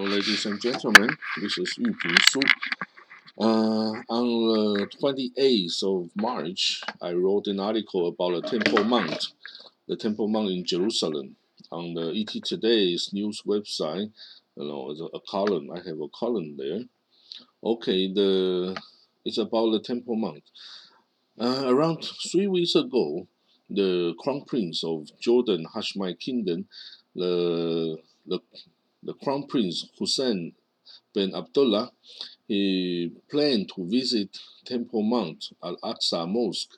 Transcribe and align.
Ladies 0.00 0.46
and 0.46 0.58
gentlemen. 0.58 1.10
This 1.42 1.58
is 1.58 1.76
Yu 1.76 1.94
Ping 1.94 2.16
Su. 2.30 2.40
Uh, 3.38 3.92
on 4.08 4.78
the 4.78 4.86
28th 4.98 5.82
of 5.82 6.10
March, 6.16 6.80
I 7.02 7.12
wrote 7.12 7.48
an 7.48 7.60
article 7.60 8.08
about 8.08 8.42
the 8.42 8.48
Temple 8.48 8.84
Mount, 8.84 9.26
the 9.88 9.96
Temple 9.96 10.26
Mount 10.28 10.48
in 10.48 10.64
Jerusalem, 10.64 11.36
on 11.70 11.92
the 11.92 12.14
ET 12.18 12.42
Today's 12.42 13.10
news 13.12 13.42
website. 13.46 14.10
You 14.56 14.64
know, 14.64 14.96
a, 15.12 15.16
a 15.18 15.20
column. 15.28 15.70
I 15.70 15.80
have 15.86 16.00
a 16.00 16.08
column 16.08 16.56
there. 16.56 16.80
Okay, 17.62 18.10
the 18.10 18.80
it's 19.26 19.36
about 19.36 19.70
the 19.72 19.80
Temple 19.80 20.16
Mount. 20.16 20.44
Uh, 21.38 21.64
around 21.66 22.08
three 22.32 22.46
weeks 22.46 22.74
ago, 22.74 23.28
the 23.68 24.14
Crown 24.18 24.44
Prince 24.46 24.82
of 24.82 25.10
Jordan 25.20 25.66
Hashemite 25.74 26.20
Kingdom, 26.20 26.68
the 27.14 27.98
the 28.26 28.40
the 29.02 29.14
Crown 29.14 29.46
Prince 29.46 29.88
Hussein 29.98 30.52
bin 31.14 31.34
Abdullah, 31.34 31.90
he 32.46 33.12
planned 33.30 33.70
to 33.74 33.88
visit 33.88 34.38
Temple 34.64 35.02
Mount 35.02 35.50
Al 35.62 35.76
Aqsa 35.78 36.28
Mosque. 36.28 36.76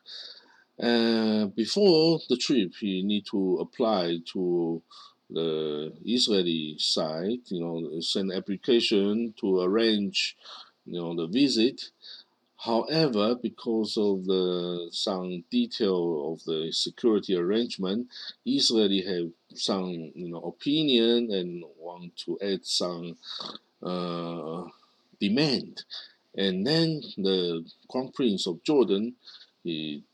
Uh, 0.80 1.46
before 1.46 2.20
the 2.28 2.36
trip, 2.36 2.72
he 2.80 3.02
need 3.02 3.24
to 3.26 3.58
apply 3.60 4.18
to 4.32 4.82
the 5.30 5.92
Israeli 6.04 6.76
side, 6.78 7.40
you 7.46 7.60
know, 7.60 8.00
send 8.00 8.32
application 8.32 9.34
to 9.40 9.60
arrange, 9.60 10.36
you 10.84 11.00
know, 11.00 11.14
the 11.14 11.26
visit. 11.26 11.90
However, 12.64 13.34
because 13.34 13.96
of 13.96 14.24
the 14.24 14.88
some 14.92 15.42
detail 15.50 16.32
of 16.32 16.44
the 16.44 16.70
security 16.70 17.34
arrangement, 17.34 18.06
Israeli 18.46 19.02
have 19.02 19.32
some 19.58 19.90
you 20.14 20.28
know 20.28 20.42
opinion 20.42 21.32
and 21.32 21.64
want 21.76 22.16
to 22.18 22.38
add 22.40 22.64
some 22.64 23.16
uh, 23.82 24.62
demand, 25.18 25.82
and 26.36 26.64
then 26.64 27.02
the 27.18 27.64
Crown 27.90 28.12
Prince 28.12 28.46
of 28.46 28.62
Jordan 28.62 29.16
he 29.64 30.04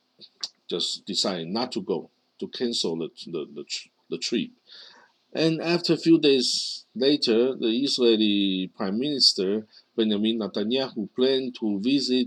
just 0.71 1.05
decided 1.05 1.49
not 1.49 1.71
to 1.73 1.83
go 1.83 2.09
to 2.39 2.49
cancel 2.49 2.97
the 2.97 3.11
the, 3.27 3.45
the, 3.57 3.65
the 4.09 4.19
trip. 4.19 4.51
And 5.39 5.63
after 5.63 5.93
a 5.93 5.97
few 5.97 6.19
days 6.19 6.85
later, 6.97 7.55
the 7.55 7.69
Israeli 7.69 8.73
Prime 8.77 8.99
Minister 8.99 9.69
Benjamin 9.97 10.41
Netanyahu 10.41 11.09
planned 11.15 11.55
to 11.61 11.79
visit 11.79 12.27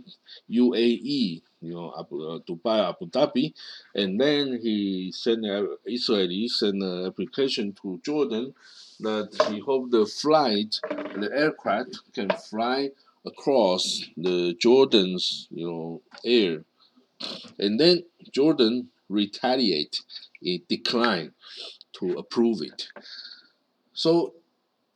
UAE, 0.49 1.41
you 1.61 1.73
know, 1.73 1.93
Abu, 1.99 2.15
uh, 2.25 2.39
Dubai, 2.39 2.79
Abu 2.87 3.07
Dhabi, 3.07 3.53
and 3.93 4.17
then 4.17 4.61
he 4.63 5.11
sent 5.11 5.45
uh, 5.45 5.75
Israeli 5.85 6.47
sent 6.47 6.81
an 6.81 7.05
application 7.05 7.73
to 7.81 7.99
Jordan 8.05 8.53
that 9.01 9.29
he 9.49 9.59
hoped 9.59 9.91
the 9.91 10.05
flight, 10.05 10.79
the 10.89 11.29
aircraft 11.33 12.13
can 12.13 12.29
fly 12.29 12.91
across 13.25 14.05
the 14.15 14.53
Jordan's, 14.53 15.49
you 15.51 15.67
know, 15.67 16.01
air, 16.23 16.63
and 17.59 17.77
then 17.77 18.05
Jordan 18.31 18.87
retaliate, 19.09 19.99
it 20.41 20.65
declined 20.69 21.33
to 21.93 22.13
approve 22.17 22.61
it. 22.61 22.87
So 23.93 24.33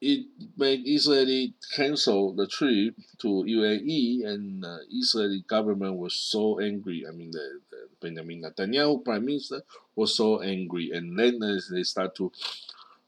it 0.02 0.26
made 0.58 0.82
Israeli 0.86 1.54
cancel 1.76 2.34
the 2.34 2.48
trip 2.48 2.96
to 3.20 3.28
UAE, 3.28 4.26
and 4.26 4.64
uh, 4.64 4.78
the 4.78 4.86
Israeli 4.92 5.44
government 5.48 5.98
was 5.98 6.14
so 6.14 6.60
angry. 6.60 7.06
I 7.08 7.12
mean, 7.12 7.32
the, 7.32 7.60
the 7.72 7.88
Benjamin 8.02 8.44
Netanyahu 8.44 9.04
prime 9.04 9.26
minister 9.26 9.62
was 9.96 10.16
so 10.16 10.42
angry, 10.42 10.92
and 10.94 11.18
then 11.18 11.40
they 11.40 11.84
start 11.84 12.16
to 12.16 12.32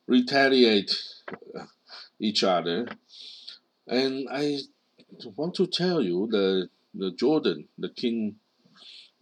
retaliate 0.07 0.97
uh, 1.57 1.65
each 2.19 2.43
other. 2.43 2.87
And 3.87 4.27
I 4.31 4.59
want 5.35 5.55
to 5.55 5.67
tell 5.67 6.01
you 6.01 6.27
the 6.27 6.69
the 6.93 7.11
Jordan, 7.11 7.67
the 7.77 7.89
king, 7.89 8.37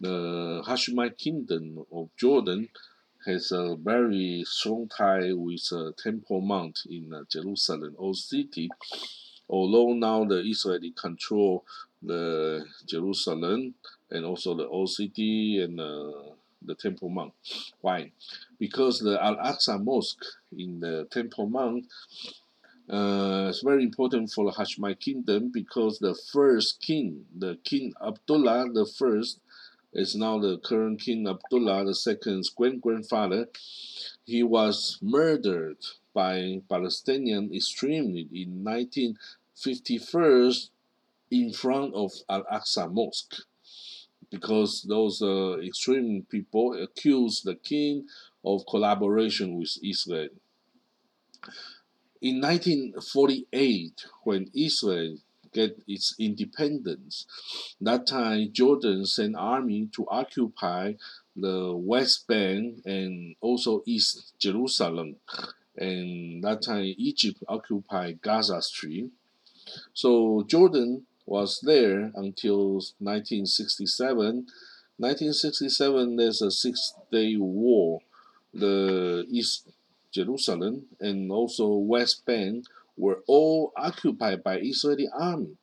the 0.00 0.62
Hashemite 0.66 1.18
kingdom 1.18 1.84
of 1.92 2.08
Jordan 2.16 2.68
has 3.26 3.52
a 3.52 3.76
very 3.76 4.44
strong 4.46 4.88
tie 4.88 5.32
with 5.32 5.68
uh, 5.72 5.90
Temple 5.96 6.40
Mount 6.40 6.82
in 6.88 7.12
uh, 7.12 7.22
Jerusalem, 7.28 7.94
old 7.98 8.16
city. 8.16 8.68
Although 9.48 9.92
now 9.92 10.24
the 10.24 10.40
Israeli 10.40 10.92
control 10.92 11.64
the 12.02 12.64
Jerusalem 12.86 13.74
and 14.10 14.24
also 14.24 14.54
the 14.54 14.66
old 14.66 14.90
city 14.90 15.60
and 15.62 15.80
uh, 15.80 16.12
the 16.62 16.74
Temple 16.74 17.08
Mount. 17.08 17.32
Why? 17.80 18.12
Because 18.58 19.00
the 19.00 19.22
Al 19.22 19.36
Aqsa 19.36 19.82
Mosque 19.82 20.24
in 20.56 20.80
the 20.80 21.06
Temple 21.10 21.48
Mount 21.48 21.86
uh, 22.90 23.48
is 23.50 23.62
very 23.62 23.82
important 23.82 24.30
for 24.32 24.44
the 24.44 24.56
Hashemite 24.56 25.00
kingdom 25.00 25.50
because 25.52 25.98
the 25.98 26.14
first 26.32 26.80
king, 26.80 27.24
the 27.36 27.58
King 27.64 27.92
Abdullah 28.04 28.66
the 28.72 28.86
first, 28.86 29.40
is 29.96 30.14
now 30.14 30.38
the 30.38 30.58
current 30.58 31.00
King 31.00 31.26
Abdullah 31.26 31.86
II's 31.86 32.50
great 32.50 32.80
grandfather. 32.82 33.48
He 34.24 34.42
was 34.42 34.98
murdered 35.00 35.78
by 36.12 36.60
Palestinian 36.68 37.50
extremists 37.54 38.30
in 38.32 38.62
1951 38.62 40.52
in 41.30 41.52
front 41.52 41.94
of 41.94 42.12
Al 42.28 42.44
Aqsa 42.44 42.92
Mosque 42.92 43.36
because 44.30 44.82
those 44.82 45.22
uh, 45.22 45.56
extreme 45.60 46.26
people 46.28 46.74
accused 46.82 47.44
the 47.44 47.54
king 47.54 48.06
of 48.44 48.66
collaboration 48.68 49.58
with 49.58 49.78
Israel. 49.82 50.28
In 52.20 52.40
1948, 52.40 54.04
when 54.24 54.50
Israel 54.54 55.16
get 55.56 55.82
its 55.88 56.14
independence. 56.18 57.26
That 57.80 58.06
time, 58.06 58.52
Jordan 58.52 59.06
sent 59.06 59.36
army 59.36 59.88
to 59.96 60.06
occupy 60.08 60.94
the 61.34 61.74
West 61.74 62.28
Bank 62.28 62.82
and 62.84 63.36
also 63.40 63.82
East 63.86 64.34
Jerusalem. 64.38 65.16
And 65.76 66.44
that 66.44 66.62
time, 66.62 66.94
Egypt 66.98 67.42
occupied 67.48 68.20
Gaza 68.22 68.60
Strip. 68.60 69.10
So 69.92 70.44
Jordan 70.46 71.06
was 71.24 71.60
there 71.62 72.12
until 72.14 72.80
1967. 73.00 74.46
1967, 74.98 76.16
there's 76.16 76.42
a 76.42 76.50
six-day 76.50 77.36
war. 77.36 78.00
The 78.54 79.26
East 79.28 79.68
Jerusalem 80.12 80.86
and 81.00 81.30
also 81.30 81.66
West 81.74 82.24
Bank 82.24 82.64
were 82.96 83.22
all 83.26 83.72
occupied 83.76 84.42
by 84.42 84.58
Israeli 84.58 85.08
army, 85.12 85.56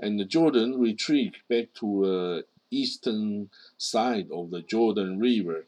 and 0.00 0.18
the 0.18 0.24
Jordan 0.24 0.80
retreat 0.80 1.34
back 1.48 1.74
to 1.74 2.02
the 2.02 2.38
uh, 2.38 2.42
eastern 2.70 3.50
side 3.76 4.28
of 4.32 4.50
the 4.50 4.62
Jordan 4.62 5.18
River. 5.18 5.66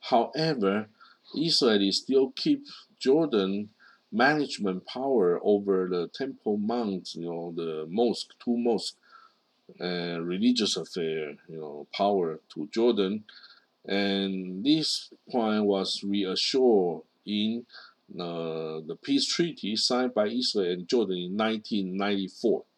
However, 0.00 0.88
Israel 1.36 1.92
still 1.92 2.32
keep 2.34 2.64
Jordan 2.98 3.70
management 4.10 4.86
power 4.86 5.38
over 5.42 5.88
the 5.88 6.08
Temple 6.08 6.56
Mount, 6.56 7.14
you 7.14 7.24
know, 7.24 7.52
the 7.54 7.86
mosque, 7.88 8.30
two 8.42 8.56
mosques, 8.56 8.96
uh, 9.80 10.18
religious 10.20 10.76
affair, 10.76 11.36
you 11.48 11.58
know, 11.60 11.86
power 11.92 12.40
to 12.54 12.68
Jordan. 12.72 13.24
And 13.84 14.64
this 14.64 15.10
point 15.30 15.64
was 15.64 16.02
reassured 16.02 17.02
in 17.26 17.66
uh, 18.14 18.80
the 18.86 18.96
peace 19.02 19.26
treaty 19.26 19.76
signed 19.76 20.14
by 20.14 20.26
Israel 20.28 20.72
and 20.72 20.88
Jordan 20.88 21.18
in 21.18 21.36
1994. 21.36 22.64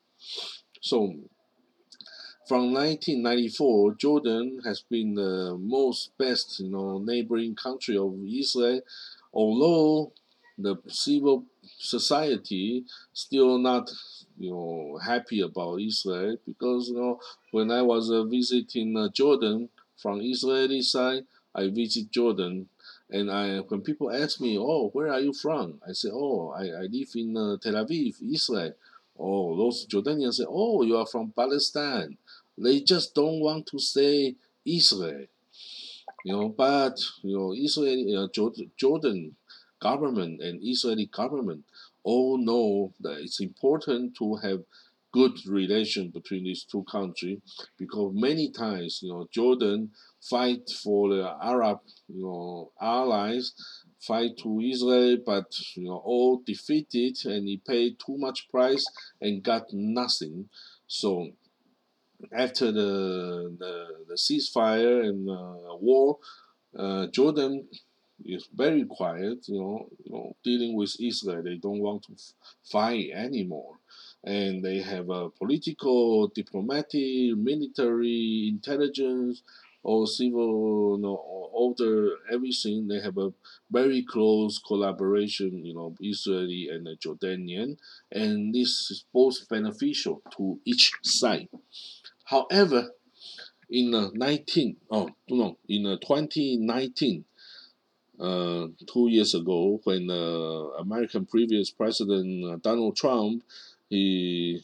So, 0.83 1.15
from 2.49 2.73
1994, 2.73 3.95
Jordan 3.97 4.61
has 4.65 4.81
been 4.81 5.15
the 5.15 5.57
most 5.61 6.11
best, 6.19 6.59
you 6.59 6.71
know, 6.71 6.99
neighboring 6.99 7.55
country 7.55 7.99
of 7.99 8.15
Israel, 8.27 8.81
although 9.33 10.13
the 10.59 10.77
civil 10.89 11.45
society 11.79 12.85
still 13.13 13.59
not, 13.59 13.91
you 14.39 14.51
know, 14.51 14.99
happy 14.99 15.43
about 15.43 15.81
Israel 15.81 16.39
because, 16.47 16.89
you 16.89 16.97
know, 16.97 17.21
when 17.53 17.71
I 17.71 17.83
was 17.83 18.11
uh, 18.11 18.25
visiting 18.25 18.97
uh, 18.97 19.11
Jordan 19.11 19.69
from 19.97 20.21
Israeli 20.21 20.83
side, 20.83 21.27
I 21.55 21.69
visit 21.69 22.11
Jordan 22.11 22.69
and 23.13 23.31
I, 23.31 23.59
when 23.59 23.81
people 23.83 24.11
ask 24.11 24.41
me, 24.41 24.59
"Oh, 24.59 24.89
where 24.93 25.13
are 25.13 25.21
you 25.21 25.33
from?" 25.33 25.81
I 25.87 25.93
say, 25.93 26.11
"Oh, 26.13 26.51
I, 26.51 26.65
I 26.65 26.83
live 26.91 27.11
in 27.15 27.37
uh, 27.37 27.57
Tel 27.59 27.75
Aviv, 27.75 28.17
Israel." 28.23 28.73
Oh, 29.19 29.57
those 29.57 29.87
Jordanians 29.87 30.35
say, 30.35 30.47
"Oh, 30.49 30.83
you 30.83 30.97
are 30.97 31.07
from 31.07 31.33
Palestine." 31.33 32.17
They 32.57 32.81
just 32.81 33.15
don't 33.15 33.41
want 33.41 33.67
to 33.69 33.79
say 33.79 34.37
Israel, 34.65 35.27
you 36.25 36.33
know. 36.33 36.49
But 36.51 37.01
you 37.23 37.37
know, 37.37 37.55
Israel, 37.55 38.25
uh, 38.25 38.59
Jordan 38.77 39.37
government 39.81 40.43
and 40.43 40.61
Israeli 40.63 41.07
government 41.07 41.65
all 42.03 42.39
know 42.39 42.93
that 43.01 43.19
it's 43.21 43.41
important 43.41 44.17
to 44.17 44.37
have 44.37 44.63
good 45.13 45.33
relation 45.47 46.09
between 46.09 46.45
these 46.45 46.65
two 46.65 46.85
countries 46.91 47.39
because 47.79 48.13
many 48.15 48.51
times 48.51 49.01
you 49.03 49.11
know 49.11 49.29
Jordan 49.33 49.91
fight 50.21 50.71
for 50.83 51.09
the 51.09 51.37
Arab 51.43 51.81
you 52.09 52.23
know 52.23 52.73
allies 52.81 53.53
fight 54.01 54.37
to 54.39 54.61
Israel, 54.61 55.19
but 55.25 55.53
you 55.77 55.85
know 55.85 56.03
all 56.05 56.43
defeated, 56.45 57.19
and 57.25 57.47
he 57.47 57.59
paid 57.59 57.99
too 57.99 58.17
much 58.17 58.49
price 58.51 58.85
and 59.21 59.43
got 59.43 59.73
nothing. 59.73 60.49
So 60.87 61.29
after 62.33 62.73
the 62.73 63.55
the, 63.59 63.87
the 64.09 64.15
ceasefire 64.15 65.05
and 65.09 65.29
uh, 65.29 65.77
war, 65.77 66.19
uh, 66.77 67.07
Jordan 67.09 67.69
is 68.25 68.49
very 68.55 68.85
quiet. 68.85 69.49
You 69.49 69.61
know, 69.61 69.89
you 70.05 70.13
know, 70.13 70.37
dealing 70.43 70.77
with 70.77 70.97
Israel, 71.01 71.43
they 71.43 71.57
don't 71.57 71.81
want 71.81 72.05
to 72.05 72.15
fight 72.65 73.11
anymore, 73.15 73.77
and 74.25 74.65
they 74.65 74.79
have 74.79 75.09
a 75.11 75.31
political, 75.31 76.29
diplomatic, 76.29 77.37
military, 77.37 78.49
intelligence 78.49 79.43
or 79.83 80.07
civil 80.07 80.97
you 80.97 81.03
know, 81.03 81.15
order, 81.53 82.11
everything. 82.31 82.89
They 82.89 83.01
have 83.01 83.17
a 83.19 83.33
very 83.71 84.03
close 84.03 84.59
collaboration, 84.59 85.65
you 85.65 85.75
know, 85.75 85.95
Israeli 86.01 86.69
and 86.71 86.87
the 86.87 86.97
Jordanian, 86.97 87.79
and 88.13 88.55
this 88.55 88.91
is 88.91 89.05
both 89.13 89.49
beneficial 89.49 90.23
to 90.37 90.61
each 90.65 90.93
side. 91.03 91.49
However, 92.25 92.91
in 93.71 93.95
uh, 93.95 94.11
19, 94.13 94.77
oh 94.91 95.11
no, 95.29 95.57
in 95.69 95.87
uh, 95.87 95.97
2019, 95.97 97.25
uh, 98.21 98.67
two 98.93 99.09
years 99.09 99.35
ago, 99.35 99.81
when 99.85 100.11
uh, 100.11 100.77
American 100.79 101.25
previous 101.25 101.71
President 101.71 102.45
uh, 102.45 102.57
Donald 102.61 102.97
Trump 102.97 103.43
he 103.91 104.63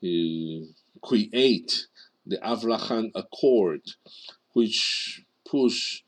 he 0.00 0.70
create 1.02 1.86
the 2.26 2.38
Abraham 2.42 3.10
Accord, 3.14 3.82
which 4.54 5.22
push 5.44 6.02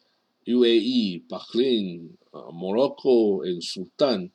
UAE, 0.49 1.29
Bahrain, 1.29 2.11
uh, 2.33 2.51
Morocco, 2.53 3.43
and 3.43 3.63
Sudan 3.63 4.31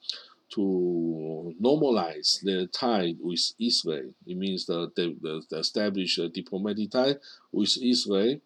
to 0.53 1.55
normalize 1.61 2.41
their 2.41 2.67
tie 2.67 3.15
with 3.19 3.53
Israel. 3.59 4.13
It 4.27 4.37
means 4.37 4.65
that 4.65 4.91
they, 4.95 5.15
they 5.21 5.57
establish 5.57 6.17
a 6.17 6.27
diplomatic 6.27 6.91
tie 6.91 7.15
with 7.51 7.77
Israel. 7.81 8.39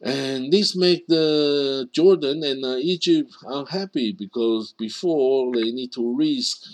And 0.00 0.50
this 0.50 0.74
make 0.74 1.06
the 1.08 1.86
Jordan 1.92 2.42
and 2.42 2.64
uh, 2.64 2.76
Egypt 2.76 3.30
unhappy 3.44 4.12
because 4.12 4.72
before 4.78 5.52
they 5.54 5.70
need 5.72 5.92
to 5.92 6.16
risk 6.16 6.64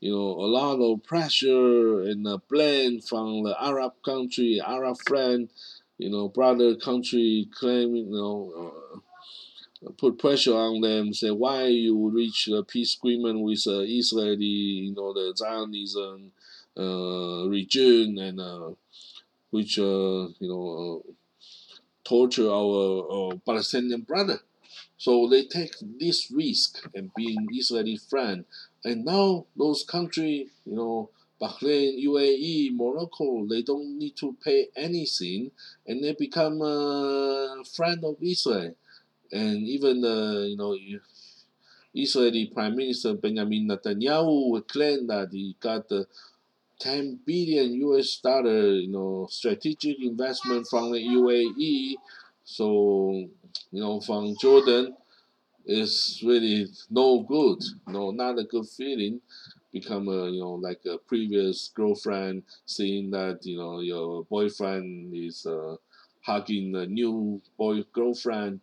you 0.00 0.12
know, 0.12 0.30
a 0.30 0.46
lot 0.46 0.78
of 0.80 1.02
pressure 1.02 2.02
and 2.02 2.26
uh, 2.26 2.38
blame 2.48 3.00
from 3.00 3.42
the 3.42 3.56
Arab 3.60 3.92
country, 4.04 4.60
Arab 4.64 4.96
friend, 5.06 5.48
you 5.98 6.10
know, 6.10 6.28
brother 6.28 6.76
country 6.76 7.48
claiming, 7.52 8.06
you 8.06 8.12
know, 8.12 8.72
uh, 9.84 9.90
put 9.98 10.18
pressure 10.18 10.54
on 10.54 10.80
them, 10.80 11.12
say 11.12 11.30
why 11.30 11.66
you 11.66 12.10
reach 12.10 12.48
a 12.48 12.62
peace 12.62 12.96
agreement 12.96 13.40
with 13.40 13.64
uh, 13.66 13.80
Israeli, 13.80 14.44
you 14.44 14.94
know, 14.94 15.12
the 15.12 15.32
Zionism 15.36 16.32
uh, 16.76 17.48
region 17.48 18.18
and 18.18 18.40
uh, 18.40 18.70
which, 19.50 19.78
uh, 19.78 20.28
you 20.38 20.48
know, 20.48 21.02
uh, 21.08 21.12
torture 22.04 22.50
our 22.50 23.36
Palestinian 23.44 24.02
brother. 24.02 24.38
So 24.96 25.28
they 25.28 25.44
take 25.44 25.74
this 25.98 26.30
risk 26.30 26.88
and 26.94 27.10
being 27.16 27.46
Israeli 27.52 27.96
friend 27.96 28.44
and 28.84 29.04
now 29.04 29.46
those 29.56 29.84
countries, 29.84 30.48
you 30.64 30.74
know, 30.76 31.10
Bahrain, 31.40 32.02
UAE, 32.04 32.74
Morocco, 32.74 33.46
they 33.46 33.62
don't 33.62 33.98
need 33.98 34.16
to 34.16 34.36
pay 34.42 34.68
anything, 34.76 35.50
and 35.86 36.02
they 36.02 36.12
become 36.12 36.60
a 36.62 37.62
friend 37.76 38.04
of 38.04 38.16
Israel. 38.20 38.74
And 39.30 39.58
even 39.58 40.00
the 40.00 40.46
you 40.50 40.56
know 40.56 40.76
Israeli 41.94 42.46
Prime 42.46 42.76
Minister 42.76 43.14
Benjamin 43.14 43.68
Netanyahu 43.68 44.66
claimed 44.66 45.10
that 45.10 45.28
he 45.32 45.56
got 45.60 45.88
the 45.88 46.06
10 46.80 47.20
billion 47.24 47.74
US 47.88 48.18
dollar, 48.18 48.72
you 48.72 48.88
know, 48.88 49.26
strategic 49.30 50.00
investment 50.00 50.66
from 50.68 50.92
the 50.92 50.98
UAE. 50.98 51.96
So, 52.44 53.10
you 53.72 53.80
know, 53.82 54.00
from 54.00 54.36
Jordan, 54.40 54.94
is 55.68 56.22
really 56.24 56.66
no 56.90 57.20
good, 57.22 57.62
no, 57.86 58.10
not 58.10 58.38
a 58.38 58.44
good 58.44 58.66
feeling. 58.68 59.20
Become 59.72 60.08
a 60.08 60.30
you 60.30 60.40
know 60.40 60.54
like 60.54 60.80
a 60.86 60.98
previous 60.98 61.70
girlfriend, 61.74 62.44
seeing 62.66 63.10
that 63.10 63.40
you 63.44 63.58
know 63.58 63.80
your 63.80 64.24
boyfriend 64.24 65.14
is 65.14 65.46
uh, 65.46 65.76
hugging 66.22 66.74
a 66.74 66.86
new 66.86 67.42
boy 67.58 67.84
girlfriend, 67.92 68.60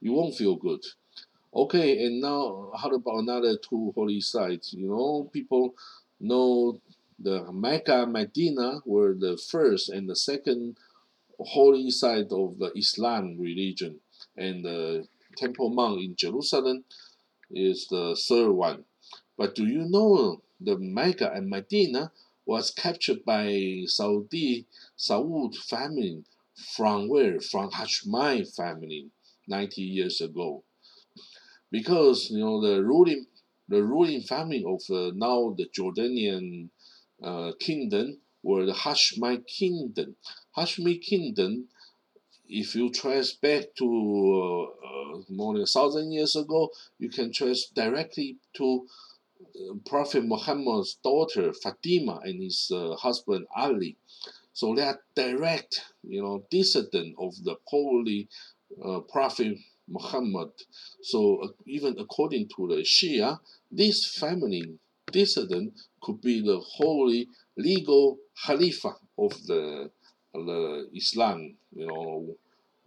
you 0.00 0.12
won't 0.12 0.34
feel 0.36 0.56
good. 0.56 0.84
Okay, 1.54 2.04
and 2.04 2.20
now 2.20 2.70
how 2.80 2.90
about 2.90 3.18
another 3.18 3.56
two 3.56 3.92
holy 3.94 4.20
sites? 4.20 4.72
You 4.74 4.88
know, 4.88 5.30
people 5.32 5.74
know 6.20 6.80
the 7.18 7.50
Mecca, 7.52 8.06
Medina 8.06 8.80
were 8.86 9.14
the 9.14 9.36
first 9.36 9.88
and 9.88 10.08
the 10.08 10.16
second 10.16 10.76
holy 11.40 11.90
site 11.90 12.32
of 12.32 12.58
the 12.58 12.72
Islam 12.76 13.38
religion, 13.38 14.00
and 14.36 14.64
the 14.64 15.06
Temple 15.38 15.70
Mount 15.70 16.00
in 16.00 16.16
Jerusalem 16.16 16.84
is 17.50 17.86
the 17.88 18.16
third 18.28 18.50
one. 18.50 18.84
But 19.36 19.54
do 19.54 19.64
you 19.64 19.88
know 19.88 20.42
the 20.60 20.76
Mecca 20.76 21.30
and 21.32 21.48
Medina 21.48 22.10
was 22.44 22.72
captured 22.72 23.24
by 23.24 23.84
Saudi 23.86 24.66
Saud 24.98 25.54
family 25.56 26.24
from 26.74 27.08
where? 27.08 27.40
From 27.40 27.70
Hashemite 27.70 28.54
family 28.54 29.10
90 29.46 29.82
years 29.82 30.20
ago. 30.20 30.64
Because 31.70 32.30
you 32.30 32.40
know 32.40 32.60
the 32.60 32.82
ruling 32.82 33.26
the 33.68 33.82
ruling 33.82 34.22
family 34.22 34.64
of 34.66 34.80
uh, 34.90 35.12
now 35.14 35.54
the 35.56 35.68
Jordanian 35.76 36.70
uh, 37.22 37.52
kingdom 37.60 38.18
were 38.42 38.64
the 38.66 38.72
Hashemite 38.72 39.46
kingdom. 39.46 40.16
Hashemite 40.56 41.02
kingdom 41.02 41.68
if 42.48 42.74
you 42.74 42.90
trace 42.90 43.32
back 43.32 43.74
to 43.76 44.72
uh, 44.84 45.18
more 45.28 45.54
than 45.54 45.62
a 45.62 45.66
thousand 45.66 46.12
years 46.12 46.34
ago, 46.36 46.70
you 46.98 47.10
can 47.10 47.32
trace 47.32 47.66
directly 47.74 48.36
to 48.56 48.86
uh, 49.40 49.74
Prophet 49.86 50.24
Muhammad's 50.24 50.98
daughter 51.02 51.52
Fatima 51.52 52.20
and 52.24 52.42
his 52.42 52.70
uh, 52.74 52.96
husband 52.96 53.46
Ali. 53.54 53.96
So 54.52 54.74
they 54.74 54.82
are 54.82 55.00
direct, 55.14 55.82
you 56.02 56.22
know, 56.22 56.44
descendant 56.50 57.14
of 57.18 57.34
the 57.44 57.56
holy 57.66 58.28
uh, 58.84 59.00
Prophet 59.00 59.56
Muhammad. 59.88 60.50
So 61.02 61.42
uh, 61.42 61.48
even 61.66 61.96
according 61.98 62.48
to 62.56 62.68
the 62.68 62.82
Shia, 62.82 63.38
this 63.70 64.06
family 64.06 64.78
descendant 65.12 65.74
could 66.02 66.20
be 66.20 66.40
the 66.40 66.58
holy 66.60 67.28
legal 67.56 68.18
Khalifa 68.44 68.94
of 69.18 69.32
the 69.46 69.90
the 70.44 70.88
Islam, 70.94 71.56
you 71.74 71.86
know, 71.86 72.36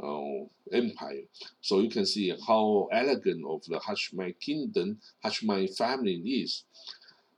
uh, 0.01 0.75
empire. 0.75 1.23
So 1.61 1.79
you 1.79 1.89
can 1.89 2.05
see 2.05 2.33
how 2.47 2.87
elegant 2.91 3.45
of 3.45 3.63
the 3.65 3.79
Hashemite 3.79 4.39
kingdom, 4.39 4.99
Hashemite 5.23 5.77
family 5.77 6.15
is. 6.15 6.63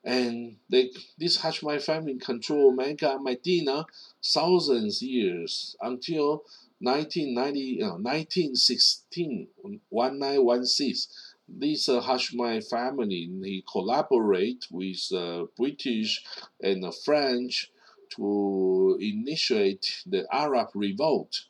And 0.03 0.58
they, 0.70 0.91
this 1.17 1.38
Hashemite 1.38 1.84
family 1.84 2.15
control 2.15 2.72
Mecca 2.72 3.20
Medina 3.22 3.86
thousands 4.24 5.01
years 5.01 5.75
until 5.82 6.43
1990, 6.79 7.82
uh, 7.82 7.88
1916, 7.96 9.48
1916. 9.89 11.08
This 11.48 11.89
uh, 11.89 12.01
Hashemite 12.01 12.70
family, 12.70 13.29
they 13.41 13.63
collaborate 13.70 14.65
with 14.72 15.12
uh, 15.13 15.46
British 15.58 16.24
and 16.62 16.84
the 16.84 16.91
French 16.91 17.72
to 18.15 18.98
initiate 19.01 20.03
the 20.05 20.25
Arab 20.32 20.70
revolt, 20.74 21.46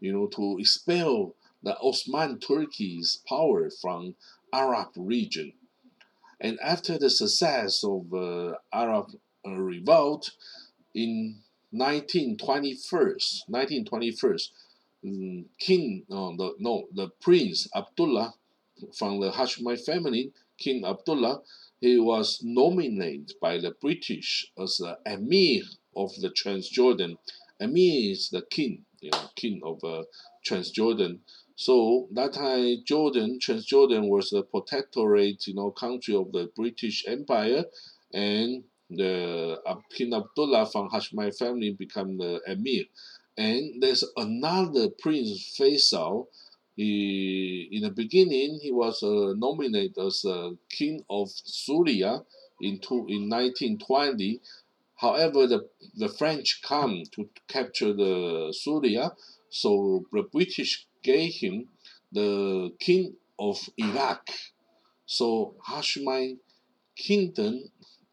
you 0.00 0.12
know, 0.12 0.26
to 0.28 0.58
expel 0.58 1.34
the 1.62 1.76
Ottoman 1.80 2.38
Turkey's 2.38 3.20
power 3.26 3.70
from 3.70 4.14
Arab 4.52 4.88
region. 4.96 5.52
And 6.40 6.58
after 6.60 6.98
the 6.98 7.10
success 7.10 7.82
of 7.84 8.12
uh, 8.12 8.54
Arab 8.72 9.10
uh, 9.46 9.52
revolt 9.52 10.32
in 10.94 11.40
1921, 11.70 12.76
1921, 13.48 14.38
um, 15.06 15.44
King, 15.58 16.04
no, 16.08 16.36
the, 16.36 16.54
no, 16.58 16.84
the 16.92 17.08
Prince 17.20 17.68
Abdullah 17.74 18.34
from 18.94 19.20
the 19.20 19.30
Hashemite 19.30 19.84
family, 19.84 20.32
King 20.58 20.84
Abdullah, 20.84 21.42
he 21.80 21.98
was 21.98 22.40
nominated 22.42 23.32
by 23.40 23.58
the 23.58 23.72
British 23.72 24.46
as 24.58 24.78
the 24.78 24.98
Emir 25.04 25.62
of 25.96 26.10
the 26.20 26.30
Transjordan. 26.30 27.16
Emir 27.60 28.12
is 28.12 28.30
the 28.30 28.42
king, 28.50 28.84
you 29.00 29.10
know, 29.10 29.30
king 29.36 29.60
of 29.64 29.82
uh, 29.84 30.02
Transjordan. 30.46 31.20
So 31.56 32.08
that 32.12 32.32
time, 32.32 32.78
Jordan, 32.84 33.38
Transjordan 33.38 34.08
was 34.08 34.30
the 34.30 34.42
protectorate, 34.42 35.46
you 35.46 35.54
know, 35.54 35.70
country 35.70 36.14
of 36.14 36.32
the 36.32 36.50
British 36.56 37.04
Empire, 37.06 37.64
and 38.12 38.64
the 38.90 39.60
uh, 39.64 39.76
King 39.92 40.14
Abdullah 40.14 40.66
from 40.66 40.88
Hashemite 40.90 41.38
family 41.38 41.72
became 41.72 42.18
the 42.18 42.40
emir. 42.46 42.84
And 43.36 43.82
there's 43.82 44.04
another 44.16 44.88
prince, 44.90 45.56
Faisal, 45.58 46.26
He, 46.76 47.68
in 47.70 47.82
the 47.82 47.90
beginning, 47.90 48.58
he 48.60 48.72
was 48.72 49.02
uh, 49.02 49.34
nominated 49.36 49.96
as 49.98 50.24
uh, 50.24 50.50
king 50.70 51.04
of 51.08 51.30
Syria 51.30 52.22
in, 52.60 52.80
two, 52.80 53.06
in 53.08 53.28
1920. 53.30 54.40
However, 55.04 55.46
the, 55.46 55.68
the 55.96 56.08
French 56.08 56.62
come 56.62 57.02
to 57.12 57.28
capture 57.46 57.92
the 57.92 58.54
Syria, 58.58 59.12
so 59.50 60.02
the 60.10 60.22
British 60.22 60.86
gave 61.02 61.34
him 61.34 61.68
the 62.10 62.70
king 62.80 63.14
of 63.38 63.58
Iraq. 63.76 64.30
So 65.04 65.56
Hashemite 65.68 66.38
kingdom, 66.96 67.64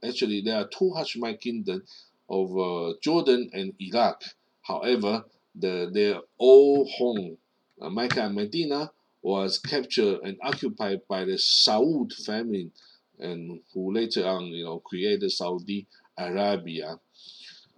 actually 0.06 0.42
there 0.42 0.58
are 0.58 0.68
two 0.68 0.92
Hashemite 0.98 1.40
kingdoms 1.40 1.84
of 2.30 2.48
uh, 2.58 2.94
Jordan 3.02 3.50
and 3.54 3.72
Iraq. 3.80 4.24
However, 4.62 5.24
the, 5.56 5.90
their 5.94 6.18
old 6.38 6.90
home, 6.98 7.38
uh, 7.82 7.90
Mecca 7.90 8.26
and 8.26 8.36
Medina, 8.36 8.92
was 9.22 9.60
captured 9.60 10.20
and 10.24 10.38
occupied 10.44 11.00
by 11.08 11.24
the 11.24 11.38
Saud 11.38 12.12
family, 12.26 12.72
and 13.18 13.62
who 13.74 13.94
later 13.94 14.28
on, 14.28 14.48
you 14.48 14.66
know, 14.66 14.80
created 14.80 15.32
Saudi 15.32 15.88
Arabia. 16.18 17.00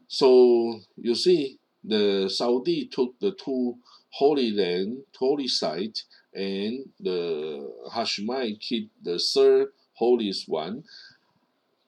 So 0.07 0.79
you 0.97 1.15
see, 1.15 1.57
the 1.83 2.29
Saudi 2.29 2.85
took 2.85 3.19
the 3.19 3.31
two 3.31 3.77
holy 4.11 4.51
land, 4.51 5.03
holy 5.17 5.47
site, 5.47 6.03
and 6.33 6.85
the 6.99 7.71
Hashemite 7.93 8.59
keep 8.59 8.91
the 9.01 9.19
third 9.19 9.69
holiest 9.95 10.47
one. 10.47 10.83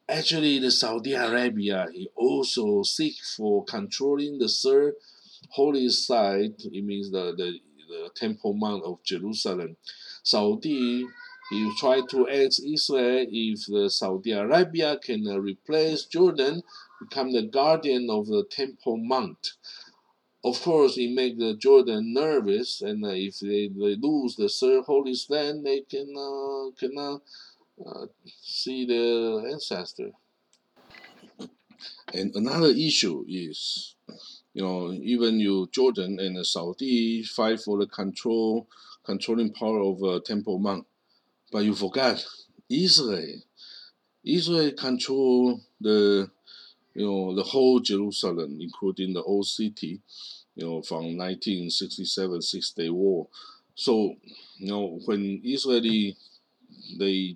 Actually, 0.08 0.60
the 0.60 0.72
Saudi 0.72 1.14
Arabia 1.14 1.88
he 1.92 2.10
also 2.16 2.84
seek 2.84 3.16
for 3.36 3.64
controlling 3.66 4.38
the 4.38 4.48
third 4.48 4.94
holy 5.50 5.90
site. 5.90 6.62
It 6.72 6.84
means 6.84 7.12
the, 7.12 7.34
the, 7.36 7.60
the 7.88 8.10
Temple 8.16 8.54
Mount 8.54 8.84
of 8.84 9.04
Jerusalem. 9.04 9.78
Saudi 10.24 11.06
he 11.50 11.72
tried 11.78 12.10
to 12.10 12.28
ask 12.28 12.62
Israel 12.64 13.26
if 13.30 13.66
the 13.68 13.90
Saudi 13.90 14.32
Arabia 14.32 14.98
can 14.98 15.28
uh, 15.28 15.38
replace 15.38 16.06
Jordan, 16.06 16.64
become 17.00 17.32
the 17.34 17.44
guardian 17.44 18.10
of 18.10 18.28
the 18.28 18.44
Temple 18.50 18.98
Mount 18.98 19.54
of 20.46 20.62
course, 20.62 20.96
it 20.98 21.12
makes 21.12 21.40
the 21.40 21.56
Jordan 21.56 22.14
nervous, 22.14 22.80
and 22.84 23.04
uh, 23.04 23.10
if 23.14 23.40
they, 23.40 23.68
they 23.68 23.96
lose 23.96 24.36
the 24.36 24.48
third 24.48 24.84
holy 24.86 25.16
land, 25.28 25.66
they 25.66 25.82
can 25.82 26.14
uh, 26.16 26.70
cannot 26.80 27.22
uh, 27.84 28.06
see 28.44 28.86
the 28.86 29.50
ancestor. 29.52 30.12
And 32.14 32.32
another 32.36 32.68
issue 32.68 33.26
is, 33.28 33.96
you 34.54 34.62
know, 34.62 34.92
even 34.92 35.40
you 35.40 35.68
Jordan 35.72 36.20
and 36.20 36.38
the 36.38 36.46
Saudi 36.46 37.24
fight 37.24 37.60
for 37.62 37.80
the 37.80 37.88
control, 37.88 38.68
controlling 39.04 39.52
power 39.52 39.80
of 39.80 40.04
uh, 40.04 40.20
Temple 40.24 40.60
Mount, 40.60 40.86
but 41.52 41.64
you 41.64 41.76
forgot 41.76 42.24
Israel. 42.70 43.42
Israel 44.24 44.72
control 44.72 45.62
the 45.80 46.30
you 46.96 47.06
know, 47.06 47.36
the 47.36 47.44
whole 47.44 47.80
Jerusalem, 47.82 48.58
including 48.62 49.14
the 49.14 49.22
old 49.22 49.46
city, 49.46 50.02
you 50.56 50.66
know, 50.66 50.82
from 50.82 51.18
1967 51.18 52.42
Six 52.42 52.72
Day 52.72 52.90
War. 52.90 53.28
So, 53.76 54.16
you 54.58 54.68
know, 54.68 55.00
when 55.06 55.42
Israeli 55.44 56.16
they 56.98 57.36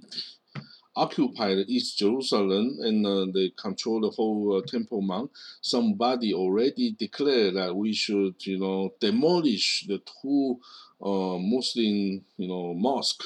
occupied 0.95 1.65
East 1.67 1.97
Jerusalem 1.97 2.77
and 2.81 3.05
uh, 3.05 3.25
they 3.33 3.49
control 3.49 4.01
the 4.01 4.09
whole 4.09 4.57
uh, 4.57 4.65
Temple 4.65 5.01
Mount, 5.01 5.31
somebody 5.61 6.33
already 6.33 6.91
declared 6.91 7.55
that 7.55 7.75
we 7.75 7.93
should, 7.93 8.35
you 8.45 8.59
know, 8.59 8.93
demolish 8.99 9.85
the 9.87 10.01
two 10.21 10.59
uh, 11.01 11.37
Muslim, 11.37 12.23
you 12.37 12.47
know, 12.47 12.73
mosque 12.73 13.23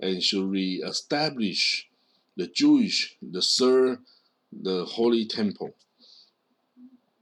and 0.00 0.22
should 0.22 0.48
re-establish 0.50 1.88
the 2.36 2.46
Jewish, 2.46 3.16
the 3.22 3.40
third, 3.40 3.98
the 4.52 4.84
Holy 4.84 5.24
Temple. 5.26 5.74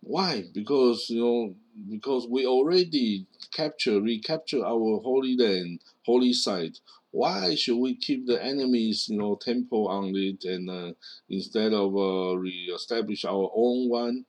Why? 0.01 0.45
Because 0.53 1.09
you 1.09 1.21
know, 1.21 1.55
because 1.91 2.27
we 2.29 2.47
already 2.47 3.27
capture, 3.53 4.01
recapture 4.01 4.65
our 4.65 5.01
holy 5.01 5.37
land, 5.37 5.81
holy 6.05 6.33
site. 6.33 6.81
Why 7.11 7.55
should 7.55 7.79
we 7.79 7.95
keep 7.95 8.27
the 8.27 8.43
enemy's, 8.43 9.09
you 9.09 9.19
know, 9.19 9.37
temple 9.37 9.87
on 9.87 10.13
it 10.17 10.45
and 10.45 10.69
uh, 10.69 10.93
instead 11.29 11.73
of 11.73 11.97
uh, 11.97 12.37
re-establish 12.37 13.25
our 13.25 13.51
own 13.55 13.89
one? 13.89 14.25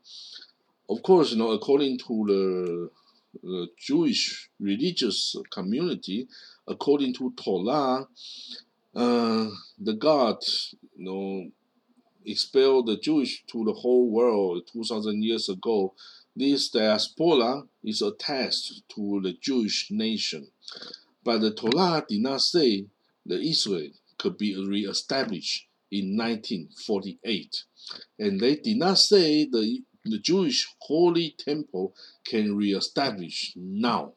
Of 0.88 1.02
course, 1.02 1.32
you 1.32 1.40
know, 1.40 1.52
according 1.52 1.98
to 2.00 2.26
the, 2.28 2.90
the 3.42 3.68
Jewish 3.80 4.50
religious 4.60 5.36
community, 5.52 6.28
according 6.68 7.14
to 7.16 7.34
Torah, 7.38 8.08
uh, 8.96 9.50
the 9.78 9.94
God, 9.94 10.38
you 10.96 11.06
know, 11.06 11.52
expelled 12.26 12.88
the 12.88 12.98
Jewish 12.98 13.44
to 13.48 13.64
the 13.64 13.74
whole 13.74 14.10
world 14.10 14.68
2,000 14.72 15.24
years 15.24 15.50
ago, 15.50 15.94
this 16.36 16.70
diaspora 16.70 17.64
is 17.84 18.02
attached 18.02 18.82
to 18.96 19.22
the 19.22 19.34
Jewish 19.34 19.88
nation. 19.92 20.48
But 21.24 21.40
the 21.40 21.54
Torah 21.54 22.06
did 22.08 22.22
not 22.22 22.42
say 22.42 22.86
the 23.26 23.40
Israel 23.40 23.90
could 24.18 24.38
be 24.38 24.56
re-established 24.56 25.68
in 25.92 26.18
1948. 26.18 27.64
And 28.20 28.40
they 28.40 28.56
did 28.58 28.78
not 28.78 28.98
say 28.98 29.46
the, 29.46 29.82
the 30.04 30.20
Jewish 30.20 30.68
holy 30.80 31.36
temple 31.38 31.96
can 32.26 32.56
re-establish 32.56 33.54
now. 33.56 34.14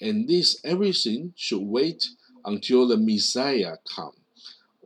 And 0.00 0.28
this 0.28 0.60
everything 0.64 1.32
should 1.36 1.62
wait 1.62 2.06
until 2.44 2.86
the 2.86 2.96
Messiah 2.96 3.76
come. 3.94 4.12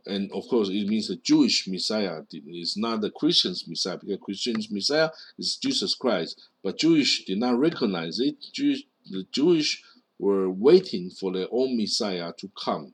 and 0.05 0.31
of 0.31 0.47
course 0.47 0.69
it 0.69 0.87
means 0.87 1.07
the 1.07 1.15
Jewish 1.17 1.67
Messiah. 1.67 2.21
It's 2.31 2.77
not 2.77 3.01
the 3.01 3.11
Christian's 3.11 3.67
Messiah 3.67 3.97
because 3.97 4.19
Christian's 4.21 4.71
Messiah 4.71 5.09
is 5.37 5.57
Jesus 5.57 5.95
Christ. 5.95 6.41
But 6.63 6.79
Jewish 6.79 7.25
did 7.25 7.39
not 7.39 7.59
recognize 7.59 8.19
it. 8.19 8.35
Jewish, 8.51 8.83
the 9.09 9.25
Jewish 9.31 9.83
were 10.19 10.49
waiting 10.49 11.09
for 11.09 11.31
their 11.31 11.47
own 11.51 11.77
Messiah 11.77 12.31
to 12.37 12.49
come. 12.63 12.93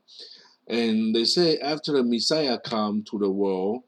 And 0.67 1.15
they 1.15 1.25
say 1.25 1.59
after 1.59 1.93
the 1.93 2.03
Messiah 2.03 2.57
come 2.59 3.03
to 3.09 3.17
the 3.17 3.29
world, 3.29 3.83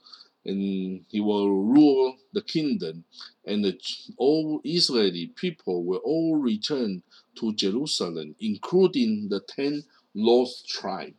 and 0.45 1.05
he 1.09 1.19
will 1.19 1.49
rule 1.49 2.17
the 2.33 2.41
kingdom, 2.41 3.03
and 3.45 3.63
the 3.63 3.79
all 4.17 4.61
Israeli 4.63 5.27
people 5.27 5.83
will 5.83 6.01
all 6.03 6.37
return 6.37 7.03
to 7.35 7.53
Jerusalem, 7.53 8.35
including 8.39 9.29
the 9.29 9.39
ten 9.41 9.83
lost 10.13 10.67
tribes 10.67 11.15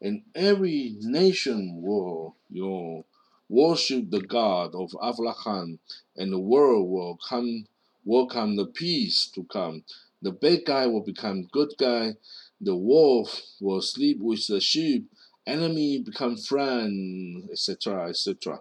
and 0.00 0.22
every 0.34 0.96
nation 1.00 1.80
will, 1.82 2.36
you 2.50 2.62
know, 2.62 3.06
worship 3.48 4.10
the 4.10 4.20
God 4.20 4.74
of 4.74 4.94
Abraham, 5.02 5.78
and 6.16 6.32
the 6.32 6.38
world 6.38 6.88
will 6.88 7.16
come, 7.16 7.66
welcome 8.04 8.56
the 8.56 8.66
peace 8.66 9.30
to 9.34 9.44
come. 9.44 9.84
The 10.20 10.32
bad 10.32 10.66
guy 10.66 10.86
will 10.86 11.02
become 11.02 11.48
good 11.52 11.72
guy. 11.78 12.16
The 12.60 12.76
wolf 12.76 13.42
will 13.60 13.82
sleep 13.82 14.18
with 14.20 14.46
the 14.46 14.60
sheep. 14.60 15.10
Enemy 15.46 16.00
become 16.00 16.36
friend, 16.36 17.48
etc., 17.50 18.08
etc. 18.08 18.60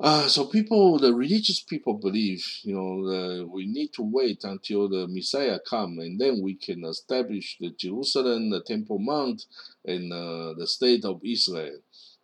Uh, 0.00 0.26
so 0.26 0.44
people, 0.46 0.98
the 0.98 1.14
religious 1.14 1.60
people 1.60 1.94
believe, 1.94 2.44
you 2.64 2.74
know, 2.74 3.06
uh, 3.06 3.46
we 3.46 3.66
need 3.66 3.92
to 3.92 4.02
wait 4.02 4.42
until 4.42 4.88
the 4.88 5.06
Messiah 5.06 5.60
come, 5.64 6.00
and 6.00 6.20
then 6.20 6.42
we 6.42 6.54
can 6.54 6.84
establish 6.84 7.56
the 7.60 7.70
Jerusalem, 7.70 8.50
the 8.50 8.62
Temple 8.62 8.98
Mount, 8.98 9.46
and 9.84 10.12
uh, 10.12 10.54
the 10.58 10.66
state 10.66 11.04
of 11.04 11.20
Israel, 11.24 11.78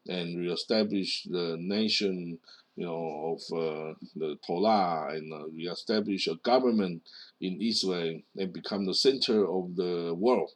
and 0.08 0.38
reestablish 0.38 1.22
the 1.30 1.56
nation, 1.60 2.38
you 2.74 2.84
know, 2.84 3.36
of 3.38 3.56
uh, 3.56 3.94
the 4.16 4.36
Torah, 4.44 5.14
and 5.14 5.32
uh, 5.32 5.46
reestablish 5.48 6.26
a 6.26 6.34
government 6.34 7.02
in 7.40 7.62
Israel, 7.62 8.20
and 8.36 8.52
become 8.52 8.86
the 8.86 8.94
center 8.94 9.48
of 9.48 9.76
the 9.76 10.16
world. 10.18 10.50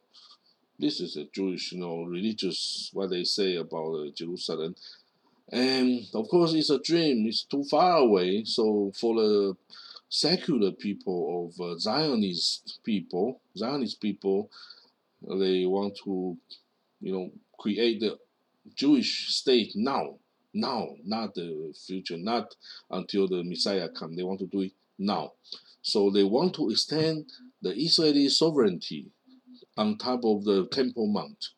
This 0.83 0.99
is 0.99 1.15
a 1.15 1.23
Jewish, 1.23 1.71
you 1.71 1.79
know, 1.79 2.03
religious 2.03 2.89
what 2.91 3.09
they 3.09 3.23
say 3.23 3.55
about 3.55 3.93
uh, 3.95 4.11
Jerusalem 4.13 4.75
and 5.49 6.07
of 6.13 6.27
course, 6.29 6.53
it's 6.53 6.71
a 6.71 6.79
dream. 6.79 7.27
It's 7.27 7.43
too 7.43 7.63
far 7.63 7.97
away. 7.97 8.43
So 8.43 8.91
for 8.99 9.15
the 9.15 9.55
secular 10.09 10.71
people 10.71 11.45
of 11.45 11.61
uh, 11.61 11.77
Zionist 11.77 12.79
people, 12.83 13.39
Zionist 13.57 14.01
people, 14.01 14.49
they 15.21 15.65
want 15.65 15.97
to, 16.05 16.37
you 17.01 17.13
know, 17.13 17.31
create 17.59 17.99
the 17.99 18.17
Jewish 18.75 19.29
state 19.29 19.73
now, 19.75 20.15
now, 20.53 20.95
not 21.05 21.35
the 21.35 21.73
future, 21.85 22.17
not 22.17 22.55
until 22.89 23.27
the 23.27 23.43
Messiah 23.43 23.89
comes. 23.89 24.17
They 24.17 24.23
want 24.23 24.39
to 24.39 24.47
do 24.47 24.61
it 24.61 24.71
now. 24.97 25.33
So 25.81 26.09
they 26.09 26.23
want 26.23 26.55
to 26.55 26.71
extend 26.71 27.31
the 27.61 27.73
Israeli 27.73 28.27
sovereignty 28.29 29.11
on 29.77 29.97
top 29.97 30.23
of 30.23 30.43
the 30.43 30.67
Temple 30.67 31.07
Mount 31.07 31.49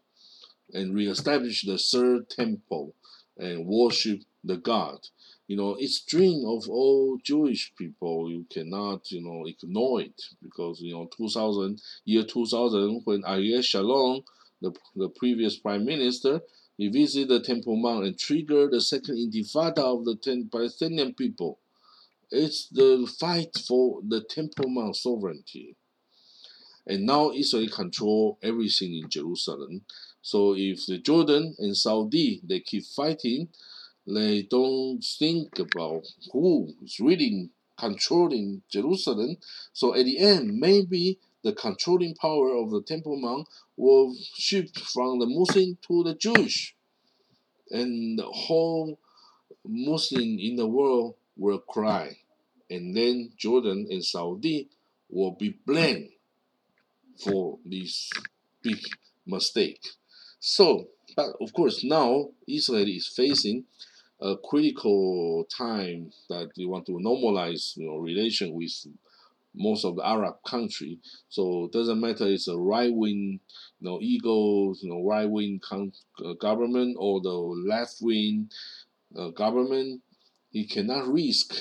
and 0.73 0.95
reestablish 0.95 1.63
the 1.63 1.77
third 1.77 2.29
temple 2.29 2.95
and 3.37 3.65
worship 3.65 4.21
the 4.43 4.57
God. 4.57 5.07
You 5.47 5.57
know, 5.57 5.75
it's 5.79 6.01
dream 6.01 6.43
of 6.47 6.67
all 6.69 7.17
Jewish 7.23 7.73
people. 7.77 8.31
You 8.31 8.45
cannot, 8.49 9.11
you 9.11 9.21
know, 9.21 9.45
ignore 9.45 10.01
it 10.01 10.21
because 10.41 10.81
you 10.81 10.93
know, 10.93 11.07
2000 11.15 11.81
year 12.05 12.23
2000 12.23 13.01
when 13.03 13.23
Ariel 13.25 13.61
Sharon, 13.61 14.23
the 14.61 14.71
the 14.95 15.09
previous 15.09 15.57
prime 15.57 15.85
minister, 15.85 16.41
he 16.77 16.87
visited 16.87 17.29
the 17.29 17.41
Temple 17.41 17.75
Mount 17.75 18.05
and 18.05 18.17
triggered 18.17 18.71
the 18.71 18.81
second 18.81 19.17
Intifada 19.17 19.79
of 19.79 20.05
the 20.05 20.15
ten 20.15 20.49
Palestinian 20.51 21.13
people. 21.13 21.59
It's 22.31 22.67
the 22.69 23.09
fight 23.19 23.55
for 23.67 24.01
the 24.05 24.21
Temple 24.21 24.69
Mount 24.69 24.95
sovereignty. 24.95 25.75
And 26.87 27.05
now 27.05 27.31
Israel 27.31 27.69
control 27.69 28.37
everything 28.43 28.95
in 28.95 29.09
Jerusalem. 29.09 29.81
So 30.21 30.55
if 30.55 30.85
the 30.85 30.99
Jordan 30.99 31.55
and 31.59 31.75
Saudi 31.75 32.41
they 32.43 32.59
keep 32.59 32.85
fighting, 32.85 33.49
they 34.07 34.43
don't 34.43 35.03
think 35.03 35.57
about 35.59 36.03
who 36.31 36.69
is 36.83 36.99
really 36.99 37.49
controlling 37.77 38.61
Jerusalem. 38.69 39.37
So 39.73 39.95
at 39.95 40.05
the 40.05 40.19
end, 40.19 40.59
maybe 40.59 41.19
the 41.43 41.53
controlling 41.53 42.15
power 42.15 42.55
of 42.55 42.71
the 42.71 42.81
Temple 42.81 43.19
Mount 43.19 43.47
will 43.77 44.15
shift 44.35 44.79
from 44.79 45.19
the 45.19 45.25
Muslim 45.25 45.77
to 45.87 46.03
the 46.03 46.15
Jewish. 46.15 46.75
And 47.71 48.17
the 48.17 48.25
whole 48.25 48.99
Muslim 49.63 50.37
in 50.39 50.55
the 50.55 50.67
world 50.67 51.15
will 51.35 51.59
cry. 51.59 52.17
And 52.69 52.95
then 52.95 53.31
Jordan 53.37 53.87
and 53.89 54.03
Saudi 54.03 54.69
will 55.09 55.31
be 55.31 55.57
blamed 55.65 56.09
for 57.23 57.59
this 57.65 58.11
big 58.61 58.79
mistake. 59.25 59.81
So, 60.39 60.87
but 61.15 61.29
of 61.41 61.53
course 61.53 61.83
now 61.83 62.29
Israel 62.47 62.87
is 62.87 63.07
facing 63.07 63.65
a 64.21 64.35
critical 64.37 65.45
time 65.55 66.11
that 66.29 66.49
they 66.55 66.65
want 66.65 66.85
to 66.85 66.93
normalize 66.93 67.75
you 67.77 67.87
know 67.87 67.97
relation 67.97 68.53
with 68.53 68.71
most 69.57 69.85
of 69.85 69.95
the 69.95 70.05
Arab 70.05 70.35
country. 70.45 70.99
So 71.29 71.65
it 71.65 71.71
doesn't 71.71 71.99
matter 71.99 72.27
it's 72.27 72.47
a 72.47 72.57
right 72.57 72.93
wing, 72.93 73.39
you 73.79 73.89
know, 73.89 73.99
ego, 74.01 74.73
you 74.81 74.89
know, 74.89 75.03
right 75.03 75.29
wing 75.29 75.61
uh, 75.71 76.33
government 76.33 76.97
or 76.99 77.21
the 77.21 77.29
left 77.29 77.97
wing 78.01 78.49
uh, 79.17 79.29
government. 79.29 80.01
He 80.51 80.65
cannot 80.65 81.07
risk 81.07 81.53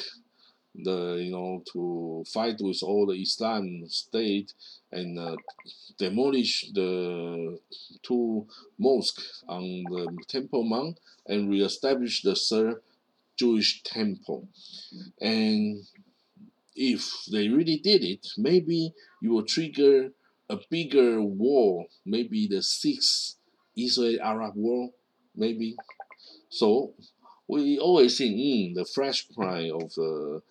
the 0.75 1.21
you 1.23 1.31
know 1.31 1.63
to 1.73 2.25
fight 2.33 2.57
with 2.61 2.83
all 2.83 3.07
the 3.07 3.21
Islam 3.21 3.89
state 3.89 4.53
and 4.91 5.19
uh, 5.19 5.37
demolish 5.99 6.71
the 6.73 7.59
two 8.03 8.47
mosques 8.79 9.45
on 9.49 9.63
the 9.63 10.09
Temple 10.29 10.65
Mount 10.65 10.99
and 11.27 11.51
reestablish 11.51 12.23
the 12.23 12.35
third 12.35 12.81
Jewish 13.37 13.83
temple. 13.83 14.49
And 15.21 15.85
if 16.77 17.11
they 17.31 17.49
really 17.49 17.79
did 17.79 18.03
it, 18.05 18.27
maybe 18.37 18.93
you 19.21 19.31
will 19.31 19.45
trigger 19.45 20.11
a 20.49 20.59
bigger 20.71 21.21
war, 21.23 21.87
maybe 22.05 22.47
the 22.47 22.63
sixth 22.63 23.37
Israel-Arab 23.77 24.55
war, 24.57 24.91
maybe. 25.35 25.77
So 26.51 26.95
we 27.49 27.79
always 27.79 28.17
think 28.19 28.37
mm, 28.37 28.75
the 28.75 28.85
flashpoint 28.85 29.71
of 29.83 29.93
the 29.95 30.43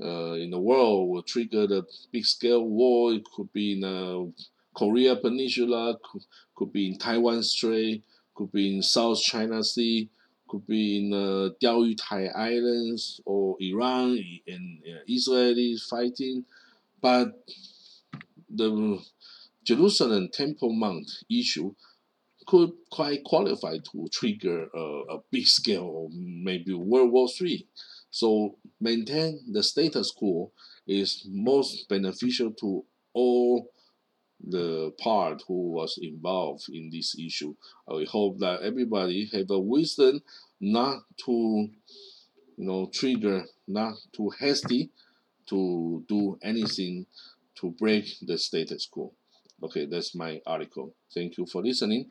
uh, 0.00 0.32
in 0.34 0.50
the 0.50 0.58
world 0.58 1.08
will 1.08 1.22
trigger 1.22 1.66
the 1.66 1.84
big 2.12 2.24
scale 2.24 2.64
war. 2.64 3.12
It 3.12 3.24
could 3.24 3.52
be 3.52 3.72
in 3.72 3.80
the 3.80 4.32
Korea 4.74 5.16
Peninsula, 5.16 5.98
could, 6.02 6.22
could 6.54 6.72
be 6.72 6.88
in 6.88 6.98
Taiwan 6.98 7.42
Strait, 7.42 8.02
could 8.34 8.50
be 8.52 8.76
in 8.76 8.82
South 8.82 9.20
China 9.20 9.62
Sea, 9.62 10.08
could 10.48 10.66
be 10.66 10.98
in 10.98 11.10
the 11.10 11.54
Diaoyu 11.62 11.96
Islands 12.34 13.20
or 13.24 13.56
Iran 13.60 14.22
and 14.46 14.78
uh, 14.86 15.00
Israeli 15.06 15.76
fighting. 15.76 16.44
But 17.00 17.32
the 18.48 19.02
Jerusalem 19.64 20.28
Temple 20.32 20.72
Mount 20.72 21.10
issue 21.30 21.74
could 22.52 22.72
quite 22.90 23.24
qualify 23.24 23.78
to 23.78 24.06
trigger 24.12 24.68
a, 24.74 25.14
a 25.14 25.18
big 25.30 25.46
scale, 25.46 26.10
maybe 26.12 26.74
World 26.74 27.10
War 27.10 27.26
III. 27.40 27.66
So 28.10 28.58
maintain 28.78 29.40
the 29.50 29.62
status 29.62 30.10
quo 30.10 30.52
is 30.86 31.26
most 31.30 31.88
beneficial 31.88 32.50
to 32.60 32.84
all 33.14 33.70
the 34.46 34.92
part 35.00 35.42
who 35.48 35.70
was 35.70 35.98
involved 36.02 36.64
in 36.70 36.90
this 36.92 37.16
issue. 37.18 37.54
I 37.88 38.04
hope 38.06 38.38
that 38.40 38.60
everybody 38.60 39.30
have 39.32 39.50
a 39.50 39.58
wisdom 39.58 40.20
not 40.60 41.04
to 41.24 41.32
you 42.58 42.66
know 42.66 42.90
trigger, 42.92 43.44
not 43.66 43.94
too 44.14 44.30
hasty 44.38 44.90
to 45.48 46.04
do 46.06 46.38
anything 46.42 47.06
to 47.60 47.70
break 47.70 48.14
the 48.20 48.36
status 48.36 48.84
quo. 48.84 49.14
Okay, 49.62 49.86
that's 49.86 50.14
my 50.14 50.42
article. 50.44 50.92
Thank 51.14 51.38
you 51.38 51.46
for 51.46 51.62
listening. 51.62 52.10